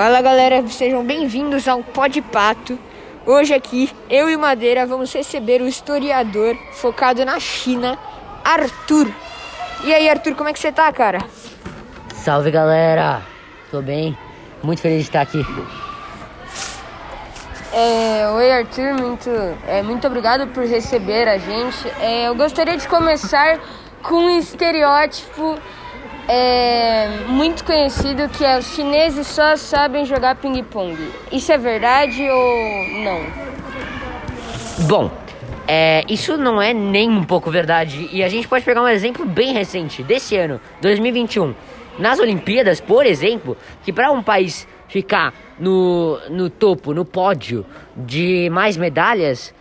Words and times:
Fala 0.00 0.22
galera, 0.22 0.66
sejam 0.66 1.04
bem-vindos 1.04 1.68
ao 1.68 1.82
Pode 1.82 2.22
Pato. 2.22 2.78
Hoje 3.26 3.52
aqui, 3.52 3.90
eu 4.08 4.30
e 4.30 4.36
Madeira 4.38 4.86
vamos 4.86 5.12
receber 5.12 5.60
o 5.60 5.68
historiador 5.68 6.56
focado 6.72 7.22
na 7.22 7.38
China, 7.38 7.98
Arthur. 8.42 9.12
E 9.84 9.92
aí, 9.92 10.08
Arthur, 10.08 10.34
como 10.34 10.48
é 10.48 10.54
que 10.54 10.58
você 10.58 10.72
tá, 10.72 10.90
cara? 10.90 11.18
Salve 12.14 12.50
galera, 12.50 13.20
tô 13.70 13.82
bem, 13.82 14.16
muito 14.62 14.80
feliz 14.80 15.02
de 15.02 15.08
estar 15.10 15.20
aqui. 15.20 15.44
É, 17.70 18.26
oi, 18.30 18.52
Arthur, 18.52 18.94
muito, 18.94 19.28
é, 19.68 19.82
muito 19.82 20.06
obrigado 20.06 20.46
por 20.46 20.64
receber 20.64 21.28
a 21.28 21.36
gente. 21.36 21.86
É, 22.00 22.26
eu 22.26 22.34
gostaria 22.34 22.78
de 22.78 22.88
começar 22.88 23.60
com 24.02 24.14
um 24.14 24.38
estereótipo 24.38 25.58
é, 26.32 27.08
muito 27.26 27.64
conhecido 27.64 28.28
que 28.28 28.44
é 28.44 28.56
os 28.56 28.66
chineses 28.66 29.26
só 29.26 29.56
sabem 29.56 30.04
jogar 30.04 30.36
ping-pong. 30.36 30.96
Isso 31.32 31.50
é 31.50 31.58
verdade 31.58 32.22
ou 32.22 32.88
não? 33.02 33.26
Bom, 34.86 35.10
é, 35.66 36.04
isso 36.08 36.36
não 36.36 36.62
é 36.62 36.72
nem 36.72 37.10
um 37.10 37.24
pouco 37.24 37.50
verdade. 37.50 38.08
E 38.12 38.22
a 38.22 38.28
gente 38.28 38.46
pode 38.46 38.64
pegar 38.64 38.80
um 38.80 38.86
exemplo 38.86 39.26
bem 39.26 39.52
recente, 39.52 40.04
desse 40.04 40.36
ano, 40.36 40.60
2021. 40.80 41.52
Nas 41.98 42.20
Olimpíadas, 42.20 42.80
por 42.80 43.04
exemplo, 43.04 43.56
que 43.82 43.92
para 43.92 44.12
um 44.12 44.22
país 44.22 44.68
ficar 44.86 45.34
no, 45.58 46.16
no 46.30 46.48
topo, 46.48 46.94
no 46.94 47.04
pódio 47.04 47.66
de 47.96 48.48
mais 48.50 48.76
medalhas, 48.76 49.52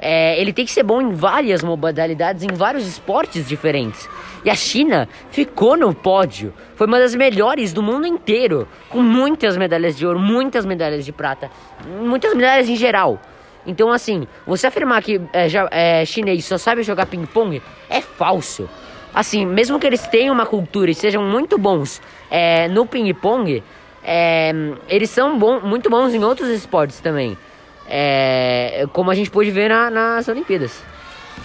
é, 0.00 0.40
ele 0.40 0.52
tem 0.52 0.64
que 0.64 0.72
ser 0.72 0.82
bom 0.82 1.00
em 1.00 1.12
várias 1.12 1.62
modalidades, 1.62 2.42
em 2.42 2.54
vários 2.54 2.86
esportes 2.86 3.46
diferentes. 3.46 4.08
E 4.42 4.48
a 4.48 4.54
China 4.54 5.06
ficou 5.30 5.76
no 5.76 5.94
pódio. 5.94 6.54
Foi 6.74 6.86
uma 6.86 6.98
das 6.98 7.14
melhores 7.14 7.74
do 7.74 7.82
mundo 7.82 8.06
inteiro. 8.06 8.66
Com 8.88 9.02
muitas 9.02 9.56
medalhas 9.58 9.96
de 9.96 10.06
ouro, 10.06 10.18
muitas 10.18 10.64
medalhas 10.64 11.04
de 11.04 11.12
prata, 11.12 11.50
muitas 12.00 12.32
medalhas 12.34 12.68
em 12.68 12.76
geral. 12.76 13.20
Então, 13.66 13.92
assim, 13.92 14.26
você 14.46 14.66
afirmar 14.66 15.02
que 15.02 15.20
é, 15.34 15.48
já, 15.48 15.68
é, 15.70 16.02
chinês 16.06 16.46
só 16.46 16.56
sabe 16.56 16.82
jogar 16.82 17.04
ping-pong 17.04 17.60
é 17.90 18.00
falso. 18.00 18.68
Assim, 19.12 19.44
mesmo 19.44 19.78
que 19.78 19.86
eles 19.86 20.06
tenham 20.06 20.34
uma 20.34 20.46
cultura 20.46 20.90
e 20.90 20.94
sejam 20.94 21.22
muito 21.22 21.58
bons 21.58 22.00
é, 22.30 22.68
no 22.68 22.86
ping-pong, 22.86 23.62
é, 24.02 24.50
eles 24.88 25.10
são 25.10 25.38
bom, 25.38 25.60
muito 25.60 25.90
bons 25.90 26.14
em 26.14 26.24
outros 26.24 26.48
esportes 26.48 27.00
também. 27.00 27.36
É, 27.90 28.86
como 28.92 29.10
a 29.10 29.14
gente 29.14 29.30
pôde 29.30 29.50
ver 29.50 29.68
na, 29.68 29.90
nas 29.90 30.28
Olimpíadas. 30.28 30.72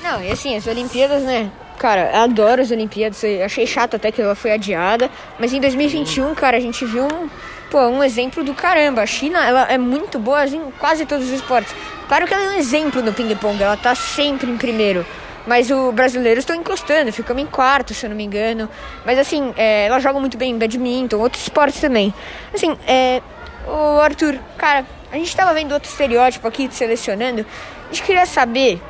Não, 0.01 0.23
e 0.23 0.31
assim, 0.31 0.55
as 0.55 0.67
Olimpíadas, 0.67 1.23
né? 1.23 1.51
Cara, 1.79 2.11
eu 2.13 2.21
adoro 2.21 2.61
as 2.61 2.71
Olimpíadas. 2.71 3.23
Eu 3.23 3.43
achei 3.43 3.65
chato 3.65 3.95
até 3.95 4.11
que 4.11 4.21
ela 4.21 4.35
foi 4.35 4.51
adiada. 4.51 5.09
Mas 5.39 5.51
em 5.51 5.59
2021, 5.59 6.33
cara, 6.35 6.57
a 6.57 6.59
gente 6.59 6.85
viu 6.85 7.03
um, 7.03 7.29
pô, 7.69 7.79
um 7.87 8.03
exemplo 8.03 8.43
do 8.43 8.53
caramba. 8.53 9.01
A 9.01 9.05
China, 9.05 9.43
ela 9.43 9.63
é 9.63 9.77
muito 9.77 10.19
boa 10.19 10.45
em 10.45 10.71
quase 10.79 11.05
todos 11.05 11.25
os 11.25 11.33
esportes. 11.33 11.75
Claro 12.07 12.27
que 12.27 12.33
ela 12.33 12.43
é 12.43 12.49
um 12.49 12.59
exemplo 12.59 13.01
no 13.01 13.11
ping-pong, 13.11 13.61
ela 13.61 13.75
tá 13.75 13.95
sempre 13.95 14.49
em 14.49 14.57
primeiro. 14.57 15.05
Mas 15.47 15.69
os 15.69 15.93
brasileiros 15.93 16.43
estão 16.43 16.55
encostando, 16.55 17.11
ficamos 17.11 17.41
em 17.43 17.45
quarto, 17.45 17.93
se 17.93 18.05
eu 18.05 18.09
não 18.09 18.17
me 18.17 18.23
engano. 18.23 18.69
Mas 19.05 19.19
assim, 19.19 19.53
é, 19.57 19.85
ela 19.85 19.99
joga 19.99 20.19
muito 20.19 20.37
bem 20.37 20.51
em 20.51 20.57
badminton, 20.57 21.17
outros 21.17 21.43
esportes 21.43 21.79
também. 21.79 22.13
Assim, 22.53 22.75
é, 22.87 23.21
o 23.67 23.99
Arthur, 23.99 24.39
cara, 24.57 24.85
a 25.15 25.17
gente 25.17 25.29
estava 25.29 25.53
vendo 25.53 25.71
outro 25.71 25.89
estereótipo 25.89 26.45
aqui, 26.45 26.67
selecionando. 26.69 27.45
A 27.85 27.87
gente 27.87 28.03
queria 28.03 28.25
saber: 28.25 28.81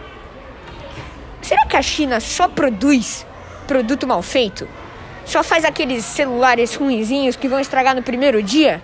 será 1.41 1.65
que 1.67 1.77
a 1.77 1.81
China 1.81 2.19
só 2.19 2.47
produz 2.47 3.25
produto 3.67 4.07
mal 4.07 4.21
feito? 4.23 4.67
Só 5.23 5.43
faz 5.43 5.63
aqueles 5.63 6.03
celulares 6.03 6.75
ruinzinhos 6.75 7.35
que 7.35 7.47
vão 7.47 7.59
estragar 7.59 7.95
no 7.95 8.01
primeiro 8.01 8.41
dia? 8.41 8.81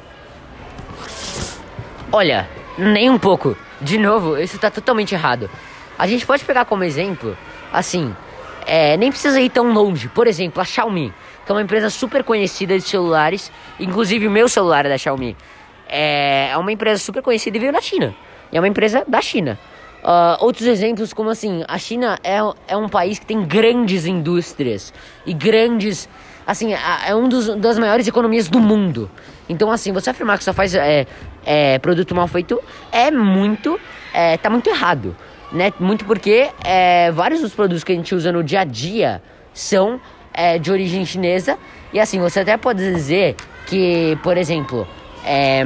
Olha, 2.11 2.47
nem 2.77 3.09
um 3.09 3.17
pouco. 3.17 3.57
De 3.79 3.97
novo, 3.97 4.37
isso 4.37 4.55
está 4.55 4.69
totalmente 4.69 5.15
errado. 5.15 5.49
A 5.97 6.05
gente 6.05 6.25
pode 6.25 6.45
pegar 6.45 6.65
como 6.65 6.83
exemplo, 6.83 7.35
assim, 7.73 8.15
é, 8.65 8.97
nem 8.97 9.11
precisa 9.11 9.39
ir 9.41 9.49
tão 9.49 9.71
longe. 9.71 10.07
Por 10.09 10.27
exemplo, 10.27 10.61
a 10.61 10.65
Xiaomi, 10.65 11.11
que 11.45 11.51
é 11.51 11.55
uma 11.55 11.61
empresa 11.61 11.89
super 11.89 12.23
conhecida 12.23 12.77
de 12.77 12.83
celulares, 12.83 13.51
inclusive 13.79 14.27
o 14.27 14.31
meu 14.31 14.47
celular 14.47 14.85
é 14.85 14.89
da 14.89 14.97
Xiaomi. 14.97 15.35
É, 15.91 16.49
é 16.51 16.57
uma 16.57 16.71
empresa 16.71 17.03
super 17.03 17.21
conhecida 17.21 17.57
e 17.57 17.59
veio 17.59 17.73
da 17.73 17.81
China. 17.81 18.15
E 18.51 18.57
é 18.57 18.59
uma 18.59 18.67
empresa 18.67 19.03
da 19.07 19.21
China. 19.21 19.59
Uh, 20.03 20.43
outros 20.43 20.65
exemplos, 20.65 21.13
como 21.13 21.29
assim, 21.29 21.63
a 21.67 21.77
China 21.77 22.17
é, 22.23 22.39
é 22.67 22.75
um 22.75 22.89
país 22.89 23.19
que 23.19 23.25
tem 23.25 23.43
grandes 23.45 24.05
indústrias 24.05 24.91
e 25.25 25.33
grandes. 25.33 26.09
Assim, 26.47 26.73
é 26.73 27.15
um 27.15 27.29
dos, 27.29 27.55
das 27.57 27.77
maiores 27.77 28.07
economias 28.07 28.47
do 28.47 28.59
mundo. 28.59 29.11
Então, 29.47 29.71
assim, 29.71 29.91
você 29.91 30.09
afirmar 30.09 30.37
que 30.39 30.43
só 30.43 30.53
faz 30.53 30.73
é, 30.73 31.05
é, 31.45 31.77
produto 31.77 32.15
mal 32.15 32.27
feito 32.27 32.59
é 32.91 33.11
muito. 33.11 33.79
É, 34.13 34.37
tá 34.37 34.49
muito 34.49 34.67
errado. 34.69 35.15
Né? 35.51 35.71
Muito 35.79 36.05
porque 36.05 36.49
é, 36.63 37.11
vários 37.11 37.41
dos 37.41 37.53
produtos 37.53 37.83
que 37.83 37.91
a 37.91 37.95
gente 37.95 38.15
usa 38.15 38.31
no 38.31 38.43
dia 38.43 38.61
a 38.61 38.63
dia 38.63 39.21
são 39.53 39.99
é, 40.33 40.57
de 40.57 40.71
origem 40.71 41.05
chinesa. 41.05 41.57
E 41.93 41.99
assim, 41.99 42.19
você 42.19 42.39
até 42.39 42.57
pode 42.57 42.79
dizer 42.79 43.35
que, 43.67 44.17
por 44.23 44.37
exemplo, 44.37 44.87
é, 45.25 45.63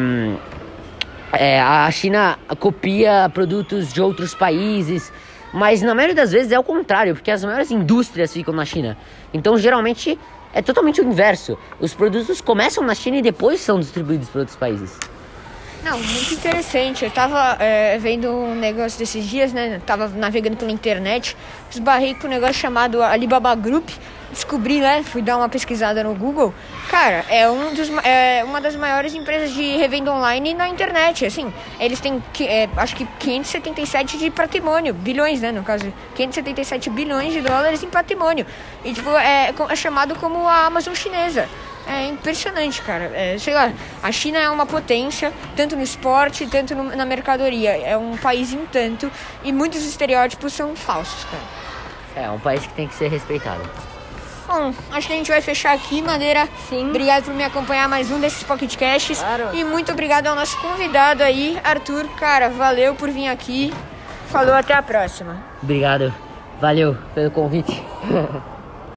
é, 1.34 1.62
a 1.62 1.90
China 1.92 2.38
copia 2.60 3.30
produtos 3.34 3.92
de 3.94 4.02
outros 4.02 4.34
países, 4.34 5.12
mas 5.54 5.82
na 5.82 5.96
maioria 5.96 6.16
das 6.16 6.32
vezes 6.32 6.52
é 6.52 6.60
o 6.60 6.64
contrário, 6.64 7.14
porque 7.14 7.32
as 7.32 7.44
maiores 7.44 7.72
indústrias 7.72 8.34
ficam 8.34 8.54
na 8.54 8.66
China. 8.66 8.98
Então, 9.34 9.58
geralmente, 9.58 10.20
é 10.54 10.62
totalmente 10.62 11.02
o 11.02 11.04
inverso. 11.04 11.58
Os 11.80 11.94
produtos 11.94 12.42
começam 12.42 12.84
na 12.84 12.96
China 12.96 13.18
e 13.18 13.22
depois 13.22 13.60
são 13.60 13.80
distribuídos 13.80 14.30
para 14.30 14.42
outros 14.42 14.58
países. 14.58 14.98
Não, 15.86 16.00
muito 16.00 16.34
interessante. 16.34 17.06
Eu 17.06 17.12
tava 17.12 17.64
é, 17.64 17.96
vendo 18.00 18.28
um 18.32 18.56
negócio 18.56 18.98
desses 18.98 19.24
dias, 19.24 19.54
né? 19.54 19.76
Eu 19.76 19.80
tava 19.82 20.08
navegando 20.08 20.58
pela 20.58 20.72
internet, 20.72 21.38
esbarrei 21.70 22.16
com 22.16 22.26
um 22.26 22.30
negócio 22.32 22.56
chamado 22.56 23.04
Alibaba 23.04 23.54
Group. 23.54 23.88
Descobri, 24.32 24.80
né? 24.80 25.04
Fui 25.04 25.22
dar 25.22 25.38
uma 25.38 25.48
pesquisada 25.48 26.04
no 26.04 26.16
Google. 26.16 26.52
Cara, 26.90 27.24
é, 27.30 27.48
um 27.48 27.72
dos, 27.76 27.88
é 28.04 28.44
uma 28.44 28.60
das 28.60 28.76
maiores 28.76 29.14
empresas 29.14 29.54
de 29.54 29.78
revenda 29.78 30.12
online 30.12 30.56
na 30.56 30.68
internet. 30.68 31.24
Assim, 31.24 31.54
eles 31.80 32.00
têm, 32.00 32.22
é, 32.40 32.68
acho 32.78 32.96
que 32.96 33.06
577 33.20 34.18
de 34.18 34.32
patrimônio, 34.32 34.92
bilhões, 34.92 35.40
né? 35.40 35.52
No 35.52 35.64
caso, 35.64 35.94
577 36.16 36.90
bilhões 36.90 37.32
de 37.32 37.42
dólares 37.42 37.84
em 37.84 37.90
patrimônio. 37.90 38.46
E, 38.84 38.92
tipo, 38.92 39.12
é, 39.12 39.54
é 39.70 39.76
chamado 39.76 40.16
como 40.16 40.48
a 40.48 40.66
Amazon 40.66 40.96
chinesa. 40.96 41.48
É 41.88 42.08
impressionante, 42.08 42.82
cara. 42.82 43.12
É, 43.14 43.38
sei 43.38 43.54
lá, 43.54 43.72
a 44.02 44.12
China 44.12 44.40
é 44.40 44.50
uma 44.50 44.66
potência, 44.66 45.32
tanto 45.56 45.76
no 45.76 45.84
esporte, 45.84 46.48
tanto 46.48 46.74
no, 46.74 46.96
na 46.96 47.06
mercadoria. 47.06 47.78
É 47.78 47.96
um 47.98 48.18
país 48.18 48.54
em 48.54 48.66
tanto 48.66 49.12
e 49.44 49.52
muitos 49.52 49.86
estereótipos 49.86 50.54
são 50.54 50.76
falsos, 50.76 51.26
cara. 51.26 52.26
É, 52.28 52.30
um 52.30 52.40
país 52.40 52.66
que 52.66 52.74
tem 52.74 52.88
que 52.88 52.96
ser 52.96 53.10
respeitado. 53.10 53.62
Bom, 54.48 54.74
acho 54.92 55.08
que 55.08 55.14
a 55.14 55.16
gente 55.16 55.32
vai 55.32 55.42
fechar 55.42 55.74
aqui, 55.74 56.02
Madeira. 56.02 56.48
Sim. 56.70 56.90
Obrigado 56.90 57.26
por 57.26 57.34
me 57.34 57.44
acompanhar 57.44 57.90
mais 57.90 58.12
um 58.12 58.20
desses 58.20 58.44
podcasts. 58.44 59.20
Claro. 59.20 59.50
E 59.54 59.64
muito 59.64 59.92
obrigado 59.92 60.28
ao 60.28 60.36
nosso 60.36 60.60
convidado 60.62 61.24
aí, 61.24 61.60
Arthur. 61.64 62.08
Cara, 62.18 62.50
valeu 62.50 62.94
por 62.96 63.10
vir 63.10 63.28
aqui. 63.28 63.74
Falou, 64.28 64.54
até 64.54 64.74
a 64.74 64.84
próxima. 64.84 65.38
Obrigado. 65.62 66.14
Valeu 66.62 66.96
pelo 67.14 67.32
convite. 67.32 67.84